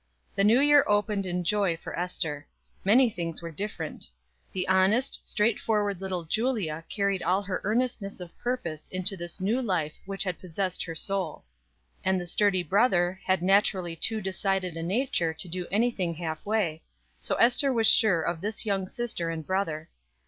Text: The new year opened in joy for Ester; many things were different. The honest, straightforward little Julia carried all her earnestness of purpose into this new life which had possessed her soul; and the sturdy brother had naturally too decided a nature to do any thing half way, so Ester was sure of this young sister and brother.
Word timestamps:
The 0.33 0.43
new 0.43 0.59
year 0.59 0.83
opened 0.87 1.27
in 1.27 1.43
joy 1.43 1.77
for 1.77 1.95
Ester; 1.95 2.47
many 2.83 3.07
things 3.07 3.39
were 3.39 3.51
different. 3.51 4.09
The 4.51 4.67
honest, 4.67 5.23
straightforward 5.23 6.01
little 6.01 6.23
Julia 6.25 6.83
carried 6.89 7.21
all 7.21 7.43
her 7.43 7.61
earnestness 7.63 8.19
of 8.19 8.35
purpose 8.39 8.87
into 8.87 9.15
this 9.15 9.39
new 9.39 9.61
life 9.61 9.93
which 10.07 10.23
had 10.23 10.39
possessed 10.39 10.83
her 10.85 10.95
soul; 10.95 11.45
and 12.03 12.19
the 12.19 12.25
sturdy 12.25 12.63
brother 12.63 13.21
had 13.27 13.43
naturally 13.43 13.95
too 13.95 14.21
decided 14.21 14.75
a 14.75 14.81
nature 14.81 15.35
to 15.35 15.47
do 15.47 15.67
any 15.69 15.91
thing 15.91 16.15
half 16.15 16.47
way, 16.47 16.81
so 17.19 17.35
Ester 17.35 17.71
was 17.71 17.85
sure 17.85 18.23
of 18.23 18.41
this 18.41 18.65
young 18.65 18.87
sister 18.87 19.29
and 19.29 19.45
brother. 19.45 19.87